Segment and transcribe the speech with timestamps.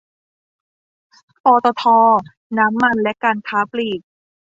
[1.43, 1.83] ปตท
[2.57, 3.99] น้ำมันและการค้าปลีก